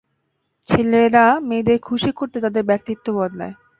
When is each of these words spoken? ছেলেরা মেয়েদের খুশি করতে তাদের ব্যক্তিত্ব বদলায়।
ছেলেরা 0.69 1.25
মেয়েদের 1.47 1.79
খুশি 1.87 2.09
করতে 2.19 2.37
তাদের 2.45 2.63
ব্যক্তিত্ব 2.69 3.05
বদলায়। 3.17 3.53